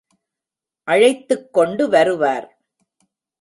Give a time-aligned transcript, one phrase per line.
[0.87, 2.47] அழைத்துக் கொண்டு வருவார்.